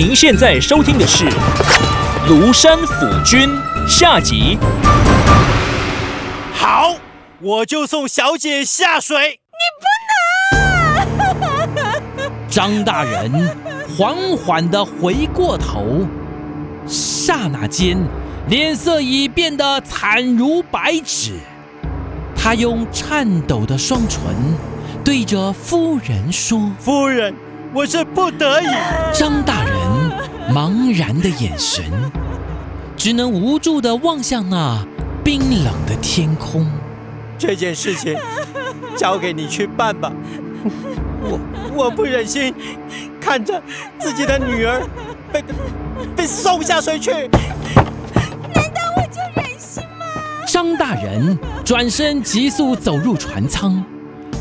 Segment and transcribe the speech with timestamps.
[0.00, 1.24] 您现在收听的是
[2.28, 3.50] 《庐山府君》
[3.88, 4.56] 下集。
[6.52, 6.94] 好，
[7.40, 9.40] 我就送小姐下水。
[10.54, 10.60] 你
[11.34, 13.50] 不能 张大人
[13.88, 16.06] 缓缓地回过头，
[16.86, 17.98] 刹那间，
[18.46, 21.32] 脸色已变得惨如白纸。
[22.36, 24.20] 他用颤抖的双唇
[25.02, 27.34] 对着夫人说夫人，
[27.74, 28.66] 我是不得已。
[29.12, 29.74] ：“张大人
[30.52, 31.84] 茫然的眼神，
[32.96, 34.84] 只能无助地望向那
[35.22, 36.66] 冰冷的天空。
[37.38, 38.16] 这件事情
[38.96, 40.10] 交给你去办吧。
[41.20, 41.38] 我
[41.74, 42.52] 我不忍心
[43.20, 43.62] 看着
[43.98, 44.82] 自己的女儿
[45.32, 45.44] 被
[46.16, 47.10] 被送下水去。
[47.12, 50.06] 难道我就忍心吗
[50.48, 53.84] 张大人转身急速走入船舱，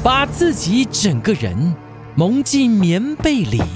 [0.01, 1.75] 把自己整个人
[2.17, 3.61] 蒙进棉被里。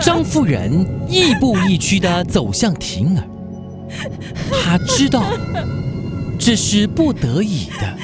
[0.00, 3.24] 张夫人亦步亦趋地走向婷儿，
[4.64, 5.22] 她知道
[6.38, 7.94] 这是不得已的，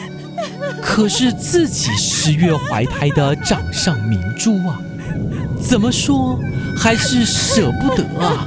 [0.82, 4.78] 可是自己十月怀胎的掌上明珠啊！
[5.58, 6.38] 怎么说
[6.76, 8.46] 还是舍不得啊！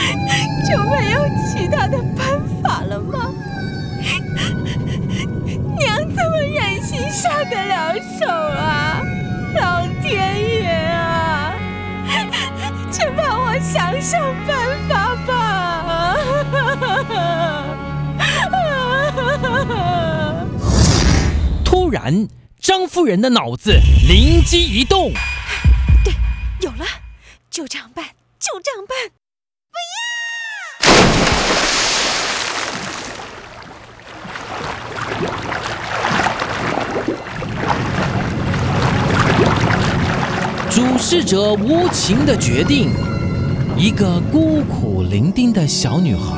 [0.68, 3.32] 就没有其他的办法了吗？
[5.78, 9.00] 娘怎么忍心下得了手啊？
[9.54, 11.54] 老天爷啊！
[12.90, 16.16] 请帮我想想办法吧！
[21.64, 22.28] 突然，
[22.60, 23.72] 张夫人的脑子
[24.08, 25.12] 灵机一动，
[26.04, 26.12] 对
[26.60, 26.84] 有了，
[27.50, 28.04] 就这样办，
[28.38, 29.19] 就这样办。
[40.70, 42.92] 主事者无情的决定，
[43.76, 46.36] 一个孤苦伶仃的小女孩，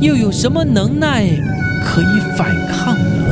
[0.00, 1.24] 又有什么能耐
[1.84, 3.24] 可以反抗呢？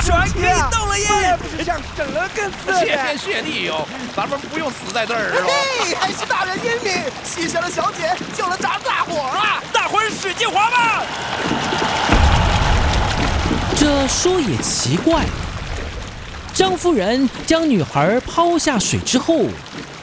[0.00, 1.38] 船可以动了耶！
[1.38, 5.46] 不是这样整了更色谢天谢地哟，咱们不用死在这儿了。
[5.46, 6.92] 嘿，还是大人英明，
[7.24, 9.62] 牺牲了小姐，救了咱们大伙儿啊！
[10.26, 11.02] 使劲划吧！
[13.76, 15.22] 这说也奇怪，
[16.54, 19.44] 张夫人将女孩抛下水之后，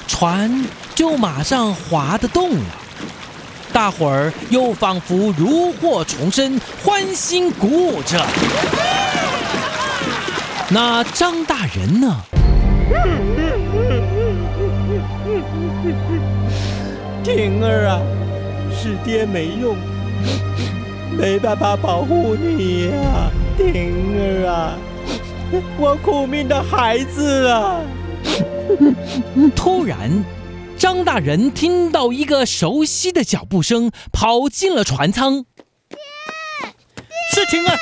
[0.08, 2.66] 船就马上划得动了。
[3.74, 8.24] 大伙儿又仿佛如获重生，欢欣鼓舞着。
[10.70, 12.16] 那张大人呢？
[17.24, 18.00] 婷儿啊，
[18.72, 19.76] 是爹没用，
[21.18, 24.78] 没办法保护你呀、婷儿啊，
[25.78, 27.82] 我苦命的孩子啊！
[29.56, 30.24] 突然，
[30.78, 35.46] 张大人听到一个熟悉的脚步声，跑进了船舱。
[37.34, 37.78] 是婷儿，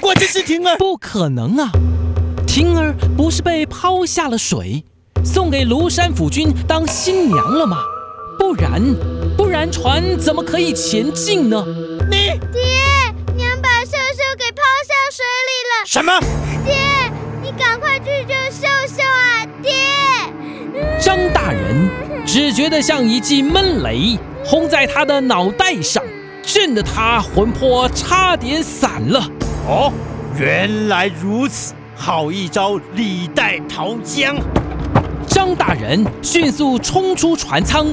[0.00, 0.76] 果真是婷儿。
[0.76, 1.70] 不可能啊！
[2.46, 4.84] 婷儿不是被抛下了水，
[5.24, 7.78] 送给庐山府君当新娘了吗？
[8.38, 8.82] 不然，
[9.38, 11.64] 不然船怎么可以前进呢？
[12.10, 12.60] 你爹，
[13.36, 15.86] 娘把秀秀给抛下水里了。
[15.86, 16.20] 什么？
[16.66, 16.74] 爹，
[17.40, 19.46] 你赶快去救秀秀啊！
[19.62, 19.72] 爹，
[21.00, 21.88] 张大人
[22.26, 26.02] 只觉得像一记闷雷轰在他的脑袋上，
[26.42, 29.24] 震得他魂魄差点散了。
[29.68, 29.92] 哦，
[30.36, 34.36] 原来如此，好一招李代桃僵。
[35.28, 37.86] 张大人迅速冲出船舱，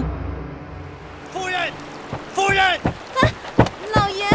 [3.94, 4.26] 老爷，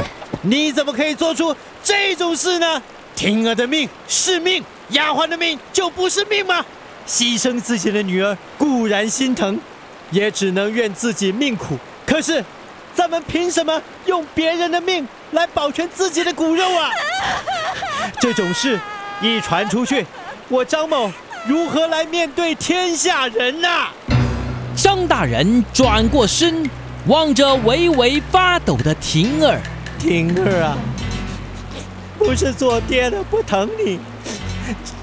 [0.42, 2.82] 你怎么可以做出这种事呢？
[3.16, 6.64] 婷儿的命是命，丫鬟的命就不是命吗？
[7.06, 9.58] 牺牲自己的女儿固然心疼，
[10.10, 11.76] 也只能怨自己命苦。
[12.06, 12.44] 可是，
[12.94, 16.90] 咱们凭什么用别人的命来保全自己的骨肉啊？
[18.20, 18.78] 这种事
[19.20, 20.06] 一传出去，
[20.48, 21.12] 我张某
[21.46, 23.88] 如何来面对天下人呐、
[24.76, 26.68] 张大人转过身，
[27.06, 29.58] 望着微微发抖的婷儿，
[29.98, 30.76] 婷儿啊，
[32.18, 33.98] 不是做爹的不疼你，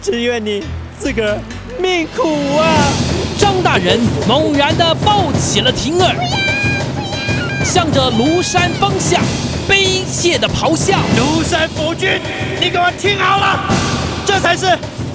[0.02, 0.64] 只愿你
[1.00, 1.40] 自个儿
[1.80, 2.68] 命苦啊！
[3.40, 6.16] 张大人猛然地抱起了婷儿，
[7.66, 9.20] 向着庐山方向
[9.68, 11.00] 悲切地咆哮。
[11.18, 12.22] 庐山府君，
[12.62, 13.60] 你给我听好了，
[14.24, 14.68] 这才是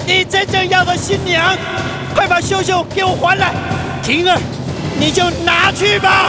[0.04, 1.56] 你真正要的新娘，
[2.12, 3.54] 快把秀秀给我还来！
[4.02, 4.36] 婷儿，
[4.98, 6.28] 你就拿去吧。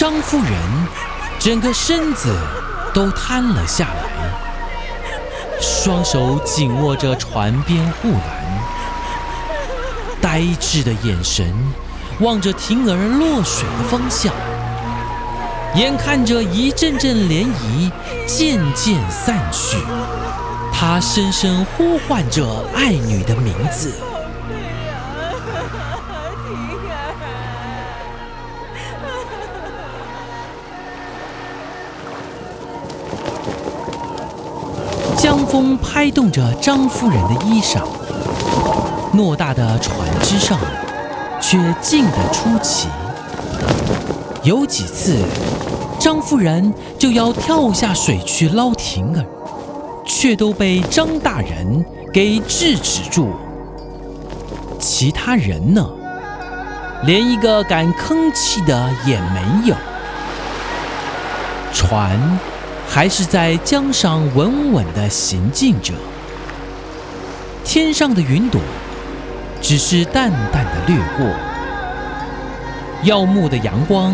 [0.00, 0.50] 张夫人
[1.38, 2.34] 整个身子
[2.94, 8.22] 都瘫了下来，双手紧握着船边护栏，
[10.18, 11.54] 呆滞的眼神
[12.20, 14.32] 望着婷儿落水的方向。
[15.74, 17.92] 眼看着一阵阵涟漪
[18.26, 19.76] 渐渐散去，
[20.72, 23.92] 他深深呼唤着爱女的名字。
[35.50, 37.82] 风拍动着张夫人的衣裳，
[39.12, 40.56] 偌大的船只上，
[41.40, 42.86] 却静得出奇。
[44.44, 45.18] 有几次，
[45.98, 49.26] 张夫人就要跳下水去捞婷儿，
[50.06, 53.30] 却都被张大人给制止住。
[54.78, 55.84] 其他人呢，
[57.02, 59.74] 连一个敢吭气的也没有。
[61.72, 62.38] 船
[62.92, 65.94] 还是在江上稳稳地行进着，
[67.62, 68.60] 天上的云朵
[69.62, 71.24] 只是淡淡的掠过。
[73.04, 74.12] 耀目的阳光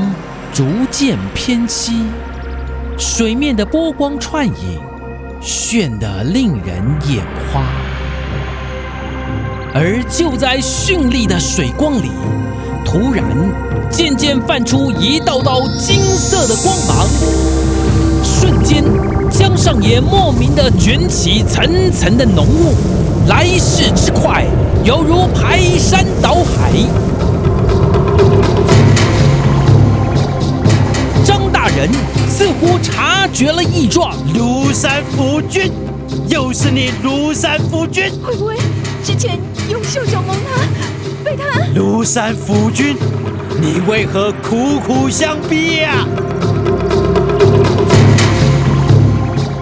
[0.52, 2.02] 逐渐偏西，
[2.98, 4.78] 水面的波光串影，
[5.40, 7.62] 炫得令人眼花。
[9.72, 12.10] 而就在绚丽的水光里，
[12.84, 13.24] 突然
[13.90, 17.06] 渐渐泛出一道道金色的光芒，
[18.38, 18.84] 瞬间
[19.30, 22.74] 江上也莫名的卷起层层的浓雾，
[23.28, 24.44] 来势之快，
[24.84, 26.70] 犹如排山倒海。
[31.24, 31.88] 张大人
[32.28, 35.72] 似乎察觉了异状，庐山夫君，
[36.28, 38.12] 又是你庐山夫君！
[38.22, 38.56] 会不会
[39.02, 39.38] 之前
[39.70, 40.62] 用秀秀蒙他，
[41.24, 41.58] 被他？
[41.74, 42.98] 庐山夫君，
[43.62, 46.06] 你为何苦苦相逼呀、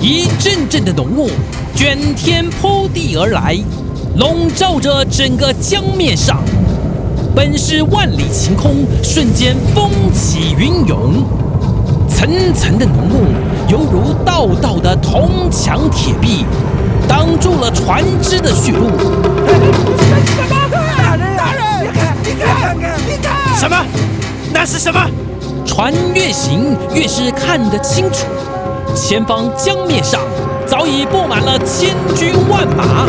[0.06, 1.30] 一阵阵的浓雾
[1.74, 3.58] 卷天铺地而来，
[4.18, 6.42] 笼罩着整个江面上。
[7.34, 11.24] 本是万里晴空，瞬间风起云涌，
[12.06, 13.24] 层层的浓雾
[13.70, 16.44] 犹如道道的铜墙铁壁，
[17.08, 18.90] 挡住了船只的去路。
[23.58, 23.86] 什么？
[24.52, 25.00] 那是什么？
[25.64, 28.26] 船越行越是看得清楚，
[28.94, 30.20] 前方江面上
[30.66, 33.06] 早已布满了千军万马，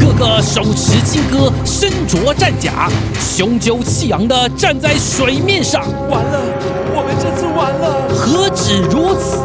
[0.00, 5.82] 个个手持金戈，身着战甲，雄赳气昂地站在水面上。
[6.10, 6.40] 完了，
[6.94, 8.08] 我们这次完了。
[8.12, 9.38] 何止如此！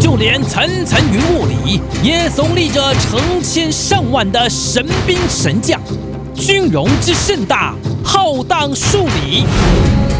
[0.00, 5.80] 就连层层云雾里，也耸立着成千上万的神兵神将，
[6.34, 9.44] 军容之盛大，浩荡数里，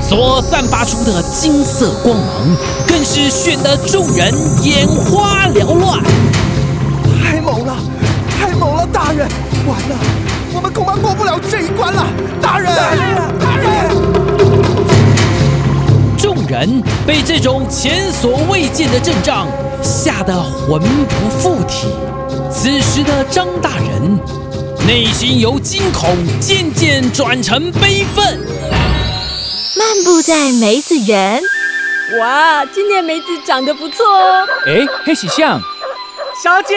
[0.00, 6.00] 所散发出的金色光芒，更是炫得众人眼花缭乱。
[7.22, 7.76] 太猛了，
[8.38, 9.28] 太猛了，大人！
[9.66, 9.96] 完了，
[10.54, 12.06] 我们恐怕过不了这一关了，
[12.40, 12.74] 大人！
[12.74, 13.68] 大人，大人！
[16.16, 19.48] 众人被这种前所未见的阵仗
[19.82, 21.88] 吓得魂不附体。
[22.50, 24.18] 此时的张大人，
[24.84, 28.40] 内心由惊恐渐渐转成悲愤。
[29.78, 31.40] 漫步在梅子园，
[32.18, 34.44] 哇，今年梅子长得不错哦。
[34.66, 35.60] 哎，黑喜象，
[36.42, 36.74] 小姐，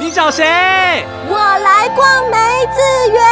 [0.00, 0.44] 你找谁？
[1.28, 2.36] 我来逛梅
[2.74, 3.22] 子园。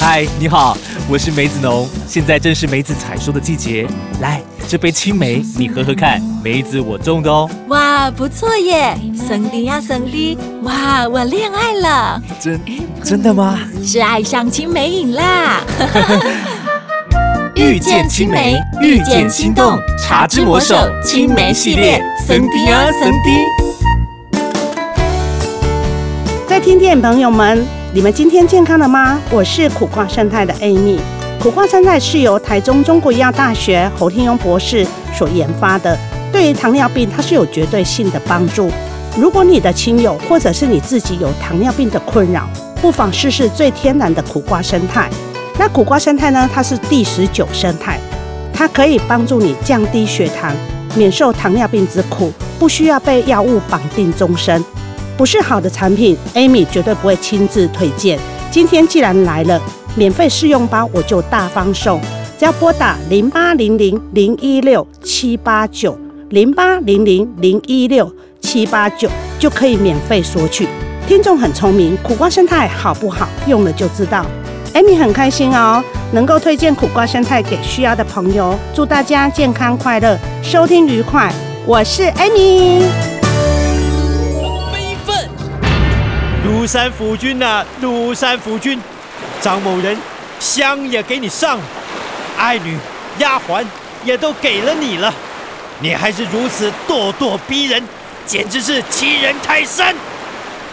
[0.00, 3.86] 嗨，你好，我是梅子农，现在正是梅子采收的季节。
[4.22, 7.48] 来，这杯青梅你喝喝看，梅子我种的哦。
[7.68, 8.96] 哇，不错耶！
[9.14, 12.58] 森迪呀，森迪，哇，我恋爱了，真
[13.02, 13.60] 真的吗？
[13.84, 15.60] 是爱上青梅瘾啦！
[17.54, 24.38] 遇见青梅，遇见心动，茶之魔手青梅系列，森迪呀，森迪。
[26.48, 27.62] 在听电朋友们，
[27.94, 29.20] 你们今天健康了吗？
[29.30, 30.98] 我是苦瓜生态的 Amy。
[31.40, 34.84] 苦瓜生态是由台中中国医药大学侯天庸博士
[35.16, 35.96] 所研发的，
[36.32, 38.68] 对于糖尿病它是有绝对性的帮助。
[39.16, 42.48] 如果你的亲友或者是你自己有糖尿病的困扰，
[42.82, 45.08] 不妨试试最天然的苦瓜生态。
[45.56, 46.50] 那苦瓜生态呢？
[46.52, 48.00] 它是第十九生态，
[48.52, 50.52] 它可以帮助你降低血糖，
[50.96, 54.60] 免受糖尿病之苦，不需要被药物绑定终身。
[55.16, 58.18] 不是好的产品，Amy 绝对不会亲自推荐。
[58.50, 59.60] 今天既然来了，
[59.94, 62.00] 免费试用包我就大方送，
[62.38, 65.98] 只要拨打零八零零零一六七八九
[66.30, 70.68] 零八零零零一六七八九就可以免费索取。
[71.06, 73.28] 听众很聪明，苦瓜生态好不好？
[73.46, 74.26] 用了就知道。
[74.74, 78.58] Amy 很开心哦，能够推荐苦瓜生态给需要的朋友。
[78.74, 81.32] 祝大家健康快乐，收听愉快。
[81.66, 83.13] 我是 Amy。
[86.64, 88.80] 庐山府君呐、庐山府君，
[89.42, 89.94] 张某人
[90.40, 91.62] 香也给你上了，
[92.38, 92.78] 爱女、
[93.18, 93.62] 丫鬟
[94.02, 95.12] 也都给了你了，
[95.80, 97.82] 你还是如此咄咄逼人，
[98.24, 99.94] 简直是欺人太甚！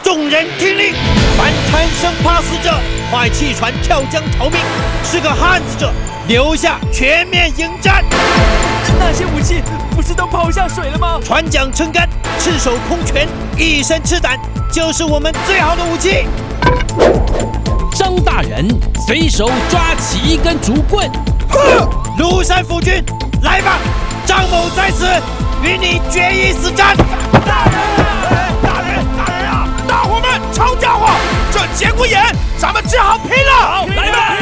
[0.02, 0.94] 众人听令，
[1.38, 2.74] 凡贪生怕死者，
[3.12, 4.62] 快弃船跳江逃命；
[5.04, 5.92] 是个汉子者，
[6.26, 8.02] 留下全面迎战。
[8.98, 9.62] 那些武器
[9.94, 11.20] 不是都抛下水了吗？
[11.22, 12.08] 船桨撑杆，
[12.40, 14.40] 赤手空拳，一身赤胆，
[14.72, 16.26] 就是我们最好的武器。
[17.94, 18.66] 张大人
[19.06, 21.10] 随手抓起一根竹棍，
[21.50, 21.90] 哼！
[22.18, 23.04] 庐山府君，
[23.42, 23.78] 来吧！
[24.26, 25.06] 张某在此，
[25.62, 26.96] 与你决一死战。
[27.46, 27.74] 大人，
[28.64, 29.68] 大人，大人啊！
[29.86, 31.10] 大伙们，抄家伙！
[31.52, 32.24] 这节骨眼，
[32.58, 33.86] 咱们只好拼了！
[33.94, 34.36] 来吧！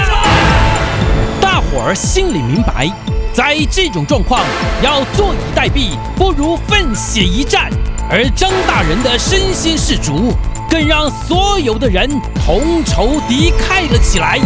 [1.41, 2.88] 大伙儿心里明白，
[3.33, 4.43] 在这种状况，
[4.83, 7.71] 要坐以待毙，不如奋血一战。
[8.11, 10.33] 而张大人的身先士卒，
[10.67, 12.09] 更让所有的人
[12.43, 14.39] 同仇敌忾了起来。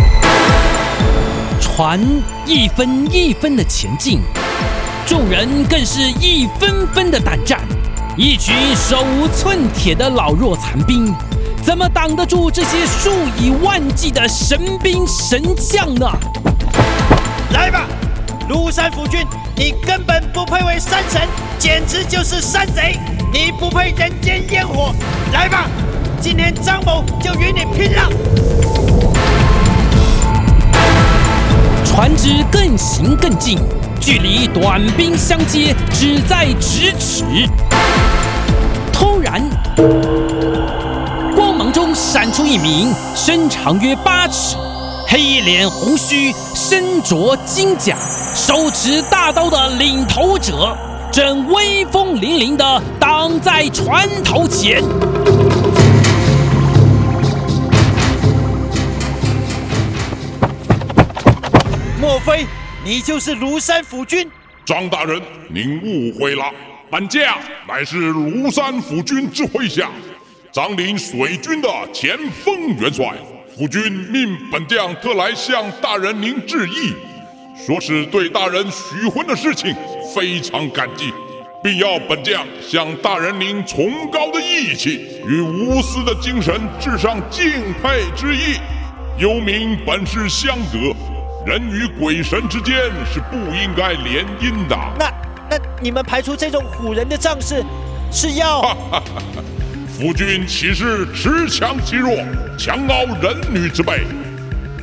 [1.62, 1.98] 船
[2.46, 4.20] 一分一分的前进，
[5.06, 7.62] 众人更是一分分的胆战。
[8.18, 11.16] 一群手无寸铁的老弱残兵，
[11.64, 16.06] 怎么挡得住这些数以万计的神兵神将呢？
[17.54, 17.88] 来吧，
[18.50, 19.26] 庐山府君，
[19.64, 21.22] 你根本不配为山神，
[21.58, 23.00] 简直就是山贼！
[23.32, 24.94] 你不配人间烟火！
[25.32, 25.70] 来吧，
[26.20, 28.10] 今天张某就与你拼了！
[31.86, 33.58] 船只更行更近，
[34.02, 37.24] 距离短兵相接只在咫尺。
[38.92, 39.42] 突然，
[41.38, 44.58] 光芒中闪出一名身长约八尺、
[45.08, 47.96] 黑脸红须、身着金甲、
[48.36, 50.76] 手持大刀的领头者，
[51.12, 54.82] 正威风凛凛地挡在船头前。
[62.02, 62.48] 莫非
[62.84, 64.28] 你就是庐山府君？
[64.66, 65.22] 张大人，
[65.54, 66.44] 您误会了，
[66.90, 67.38] 本驾
[67.68, 69.92] 乃是庐山府君之麾下，
[70.52, 73.14] 掌领水军的前锋元帅。
[73.56, 76.94] 府君命本将特来向大人您致意，
[77.56, 79.76] 说是对大人许婚的事情
[80.14, 81.14] 非常感激，
[81.64, 88.58] 并要本将向大人您崇高的义气与无私的精神致上敬佩之意。
[89.20, 90.96] 幽冥本是相隔。
[91.46, 94.78] 人与鬼神之间是不应该联姻的。
[94.98, 95.12] 那
[95.50, 97.64] 那你们排除这种唬人的仗势，
[98.12, 98.76] 是要？
[99.88, 102.16] 夫君岂是恃强欺弱、
[102.58, 104.02] 强傲人女之辈？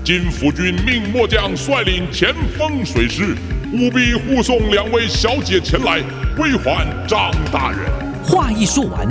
[0.03, 3.37] 今夫君命末将率领前锋水师，
[3.75, 6.01] 务必护送两位小姐前来
[6.35, 7.81] 归还张大人。
[8.25, 9.07] 话一说完，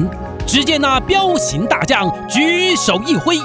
[0.47, 3.37] 只见那彪形大将举手一挥。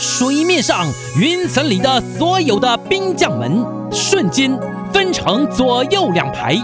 [0.00, 0.86] 水面上、
[1.18, 4.56] 云层里的所有的兵将们，瞬间
[4.92, 6.56] 分成左右两排，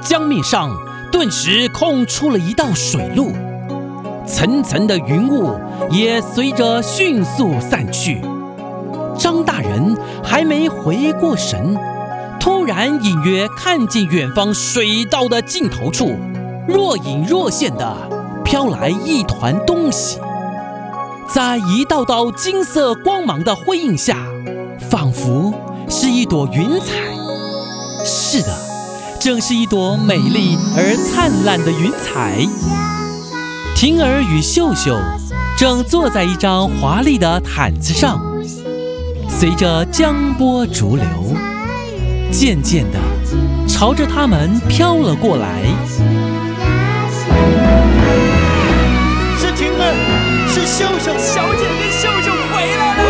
[0.00, 0.70] 江面上
[1.10, 3.32] 顿时空出了一道水路，
[4.24, 5.58] 层层的云雾
[5.90, 8.22] 也随着迅速散去。
[9.18, 11.76] 张大人还没回过神，
[12.38, 16.16] 突然隐约看见远方水道的尽头处，
[16.68, 17.94] 若隐若现的
[18.44, 20.20] 飘来一团东西。
[21.28, 24.16] 在一道道金色光芒的辉映下，
[24.88, 25.52] 仿佛
[25.88, 26.94] 是一朵云彩。
[28.04, 28.56] 是的，
[29.20, 32.38] 正是一朵美丽而灿烂的云彩。
[33.74, 34.98] 婷儿与秀秀
[35.56, 38.18] 正坐在一张华丽的毯子上，
[39.38, 41.06] 随着江波逐流，
[42.32, 42.98] 渐渐地
[43.68, 45.62] 朝着他们飘了过来。
[49.38, 49.94] 是婷儿，
[50.48, 53.00] 是秀秀，小姐跟秀秀回来了，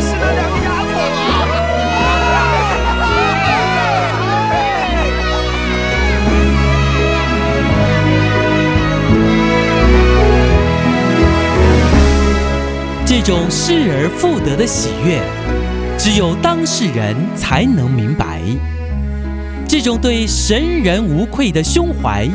[0.00, 0.92] 是那两个丫头
[13.06, 15.22] 这种失而复得的喜悦，
[16.04, 18.38] 只有当事人才能明白。
[19.66, 22.28] 这种对神人无愧的胸怀，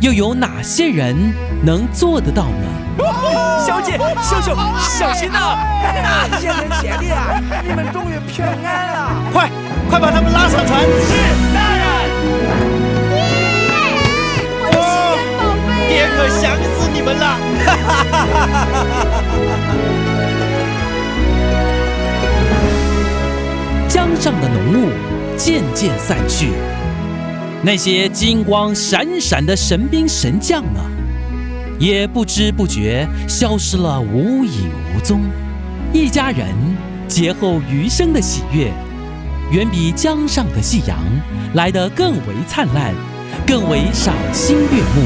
[0.00, 1.14] 又有哪些人
[1.62, 3.04] 能做得到呢？
[3.66, 4.56] 小姐、秀秀，
[4.98, 5.58] 小心呐！
[6.40, 9.12] 谢天谢地啊，你们终于平安了！
[9.30, 9.50] 快，
[9.90, 10.80] 快把他们拉上船！
[10.80, 11.12] 是，
[11.52, 11.84] 大人。
[14.72, 15.18] 哦，
[15.86, 17.36] 爹可想死你们了！
[17.66, 18.81] 哈哈哈哈哈！
[24.22, 24.88] 上的浓雾
[25.36, 26.50] 渐渐散去，
[27.60, 30.80] 那些金光闪闪的神兵神将呢，
[31.76, 35.22] 也不知不觉消失了无影无踪。
[35.92, 36.46] 一家人
[37.08, 38.70] 劫后余生的喜悦，
[39.50, 40.96] 远比江上的夕阳
[41.54, 42.94] 来得更为灿烂，
[43.44, 45.02] 更为赏心悦目。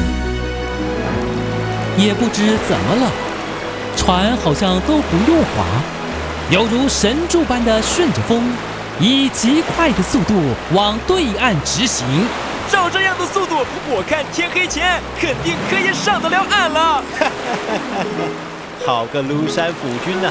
[1.97, 3.11] 也不知怎么了，
[3.97, 5.65] 船好像都不用划，
[6.51, 8.43] 犹如神助般的顺着风。
[8.99, 10.35] 以极快的速度
[10.73, 12.07] 往对岸直行，
[12.71, 13.57] 照这样的速度，
[13.91, 17.05] 我看天黑前肯定可以上得了岸了。
[18.87, 20.31] 好个庐山府君呐！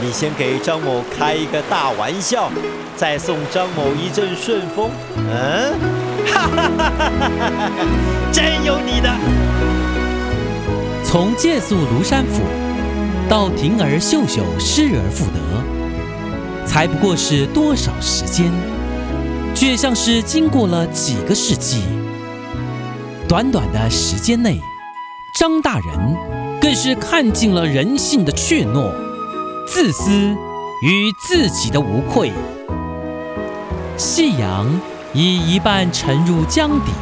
[0.00, 2.50] 你先给张某开一个大玩笑，
[2.96, 4.90] 再送张某一阵顺风。
[5.16, 5.74] 嗯，
[6.26, 7.70] 哈哈哈哈哈！
[8.32, 9.10] 真有你的！
[11.04, 12.42] 从借宿庐山府
[13.28, 15.79] 到婷儿秀秀失而复得。
[16.70, 18.48] 才不过是多少时间，
[19.56, 21.82] 却像是经过了几个世纪。
[23.26, 24.60] 短短的时间内，
[25.36, 26.16] 张大人
[26.60, 28.88] 更是看尽了人性的怯懦、
[29.66, 30.12] 自私
[30.80, 32.32] 与自己的无愧。
[33.96, 34.68] 夕阳
[35.12, 36.92] 已一半沉入江底，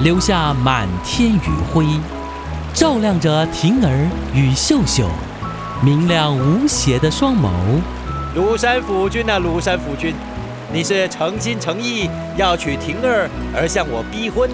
[0.00, 1.86] 留下满天余晖，
[2.74, 5.08] 照亮着婷儿与秀秀
[5.84, 7.48] 明亮无邪的双眸。
[8.34, 10.14] 庐山府君呐，庐山府君，
[10.72, 14.48] 你是诚心诚意要娶婷儿而向我逼婚，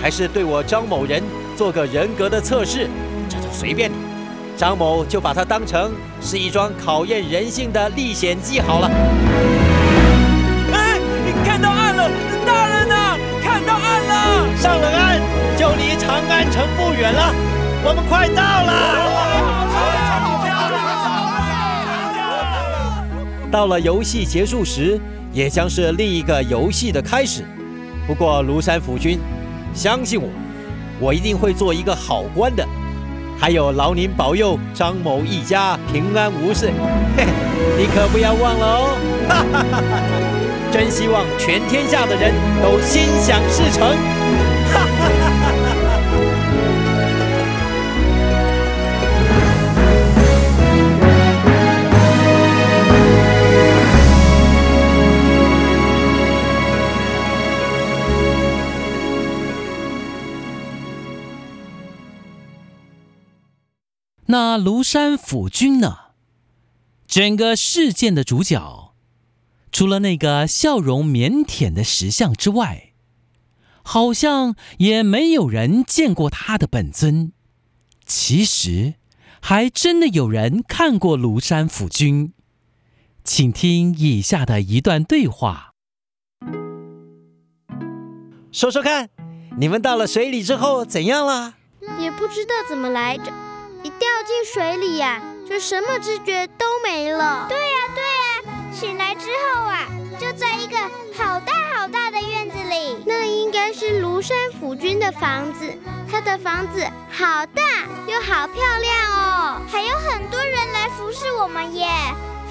[0.00, 1.22] 还是对我张某人
[1.56, 2.90] 做个人格的测试？
[3.30, 3.94] 这就随便你。
[4.54, 8.90] 张某就把它当成是一桩考验人性的历险记好了。
[10.74, 11.00] 哎，
[11.42, 12.10] 看到岸了，
[12.44, 14.56] 大人呐，看到岸了！
[14.58, 15.18] 上了岸
[15.56, 17.34] 就离长安城不远了，
[17.82, 19.51] 我们快到了。
[23.52, 24.98] 到了游戏结束时，
[25.30, 27.44] 也将是另一个游戏的开始。
[28.06, 29.18] 不过庐山府君，
[29.74, 30.26] 相信我，
[30.98, 32.66] 我一定会做一个好官的。
[33.38, 36.70] 还有劳您保佑张某一家平安无事，
[37.14, 37.26] 嘿，
[37.76, 38.96] 你可不要忘了哦！
[39.28, 40.02] 哈哈哈哈
[40.72, 44.11] 真希望全天下的人都心想事成！
[64.32, 65.98] 那庐山府君呢？
[67.06, 68.94] 整个事件的主角，
[69.70, 72.94] 除了那个笑容腼腆的石像之外，
[73.82, 77.32] 好像也没有人见过他的本尊。
[78.06, 78.94] 其实，
[79.42, 82.32] 还真的有人看过庐山府君。
[83.22, 85.72] 请听以下的一段对话。
[88.50, 89.10] 说说看，
[89.58, 91.56] 你们到了水里之后怎样了？
[92.00, 93.30] 也不知道怎么来着。
[94.22, 97.46] 进水里呀，就什么知觉都没了。
[97.48, 99.86] 对呀，对呀，醒来之后啊，
[100.18, 100.76] 就在一个
[101.16, 103.02] 好大好大的院子里。
[103.04, 105.76] 那应该是庐山府君的房子，
[106.10, 107.62] 他的房子好大
[108.06, 111.86] 又好漂亮哦，还有很多人来服侍我们耶，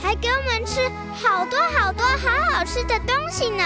[0.01, 0.81] 还给我们吃
[1.23, 3.63] 好多好多好好吃的东西呢。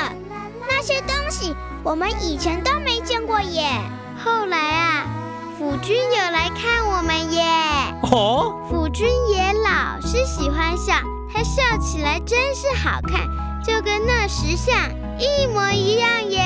[0.68, 3.63] 那些东西我们以前都没见过耶。
[4.24, 5.25] 后来啊。
[5.58, 7.41] 府君有来看我们耶！
[8.12, 10.94] 哦，府君也老是喜欢笑，
[11.34, 13.22] 他笑起来真是好看，
[13.63, 14.76] 就跟那石像
[15.18, 16.41] 一模一样耶。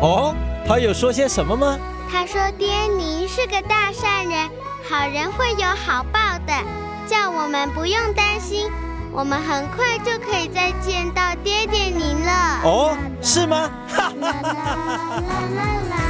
[0.00, 0.34] 哦，
[0.66, 1.78] 他有说些什么吗？
[2.10, 4.50] 他说爹您是个大善人，
[4.88, 6.52] 好人会有好报的，
[7.06, 8.68] 叫我们不用担心，
[9.12, 12.60] 我们很快就可以再见到爹爹您了。
[12.64, 13.70] 哦，是吗？
[13.86, 16.09] 哈哈哈哈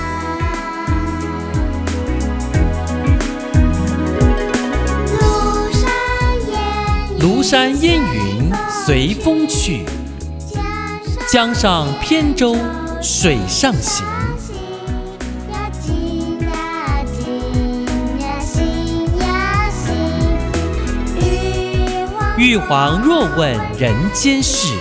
[7.21, 8.51] 庐山烟云
[8.87, 9.85] 随风去，
[11.31, 12.57] 江上扁舟
[13.03, 14.07] 水上行。
[22.39, 24.73] 玉皇若问人间事，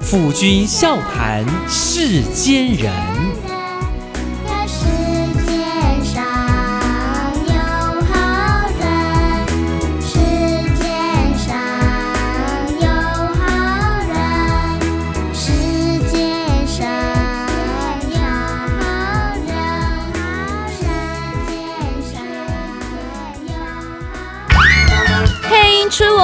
[0.00, 2.92] 抚君笑谈世间人。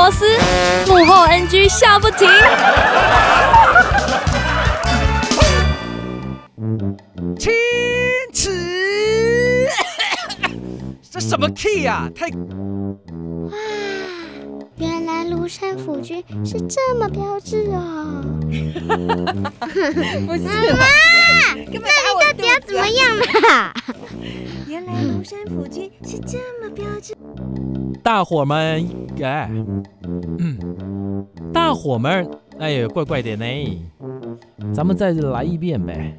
[0.00, 0.24] 螺丝，
[0.86, 2.26] 幕后 NG 笑不停。
[7.38, 7.52] 青
[8.32, 9.68] 瓷，
[11.10, 12.08] 这什么 key 啊？
[12.16, 12.28] 太……
[12.28, 12.32] 哇，
[14.78, 18.24] 原来庐山府君是这么标致哦。
[20.26, 20.86] 不是，妈妈，
[21.52, 23.74] 那你到底要怎么样嘛？
[24.66, 27.14] 原来庐山府君是这么标致。
[28.02, 28.86] 大伙们，
[29.22, 29.50] 哎，
[30.38, 33.44] 嗯，大伙们，哎呀，怪怪的呢，
[34.74, 36.16] 咱们再来一遍呗。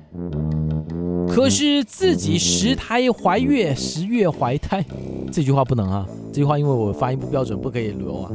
[1.28, 4.84] 可是自己十胎怀月，十月怀胎，
[5.32, 8.32] 这句话不能啊，这句话因为我发音不标准，不可以留啊。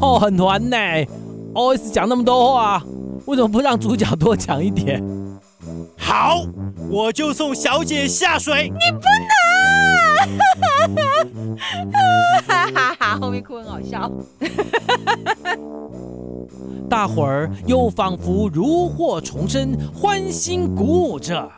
[0.00, 0.76] 哦，很团呢
[1.54, 2.84] ，OS 讲那么多话，
[3.26, 5.02] 为什么不让主角多讲一点？
[5.96, 6.44] 好，
[6.90, 8.64] 我就送小姐下水。
[8.64, 9.57] 你不能。
[12.46, 13.18] 哈哈哈！
[13.20, 14.10] 后面哭很好笑。
[16.88, 21.48] 大伙儿又仿佛如获重生，欢欣鼓舞着。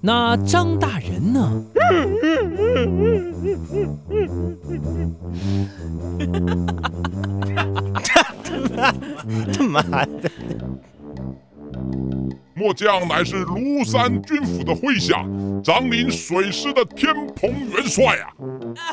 [0.00, 1.64] 那张大人呢？
[9.52, 9.82] 他妈
[10.22, 10.30] 的！
[12.60, 15.24] 末将乃是庐山军府的麾下，
[15.64, 18.28] 掌领水师的天蓬元帅啊！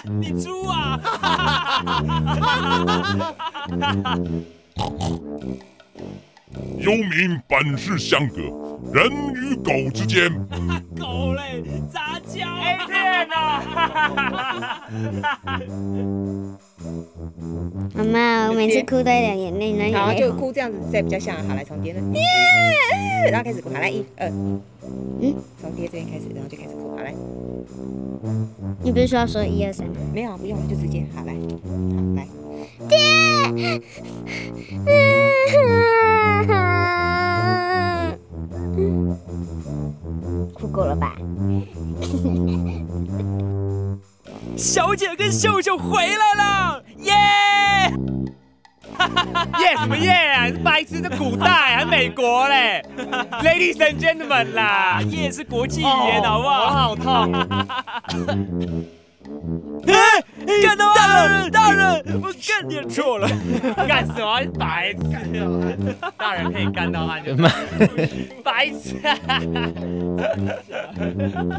[0.06, 0.98] 你猪啊！
[6.80, 8.38] 幽冥本是相隔，
[8.94, 10.32] 人与狗之间。
[10.98, 14.88] 狗嘞，杂交！A 片啊！
[17.94, 21.36] 妈妈，我每次哭都有点眼泪，那然后就哭这样子，再比较像。
[21.48, 22.02] 好，来从爹那，
[23.32, 23.70] 然后开始哭。
[23.70, 26.90] 好，来一二，嗯，从爹这边开始，然后就开始哭。
[26.96, 27.14] 好，来。
[28.82, 29.88] 你不是说要说一二三？
[30.14, 31.06] 没有，不用，就直接。
[31.16, 31.40] 好，来，好，
[32.16, 32.28] 来。
[32.90, 32.98] 爹。
[40.54, 41.16] 哭够了吧？
[44.56, 47.14] 小姐跟秀秀回来了，耶！
[49.60, 50.48] 耶什么耶啊？
[50.48, 52.84] 是白痴，这古代还美国嘞
[53.44, 56.62] ？Ladies and gentlemen 啦，耶是国际语言，好不好？
[56.62, 57.34] 我好痛。
[59.88, 59.94] 哎，
[60.64, 63.28] 干到大人，大人，我干点错了，
[63.88, 64.40] 干什么？
[64.58, 65.00] 白痴！
[66.18, 67.36] 大人可以干到案就
[68.44, 68.96] 白痴！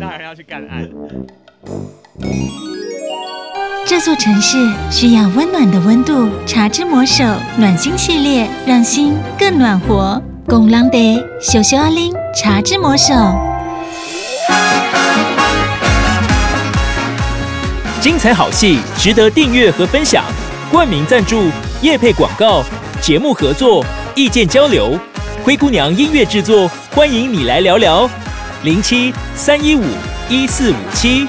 [0.00, 0.88] 大人要去干案。
[3.88, 4.58] 这座城市
[4.90, 7.24] 需要温暖的温度，茶之魔手
[7.56, 10.22] 暖心系列，让心更暖和。
[10.46, 13.14] 拱狼得秀秀阿玲，茶之魔手。
[17.98, 20.22] 精彩好戏值得订阅和分享，
[20.70, 21.44] 冠名赞助、
[21.80, 22.62] 业配广告、
[23.00, 23.82] 节目合作、
[24.14, 24.98] 意见交流，
[25.42, 28.06] 灰姑娘音乐制作，欢迎你来聊聊。
[28.64, 29.84] 零七三一五
[30.28, 31.26] 一四五七。